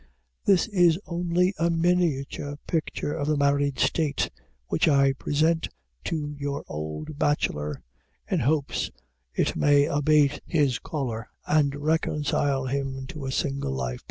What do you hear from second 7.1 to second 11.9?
Bachelor, in hopes it may abate his choler, and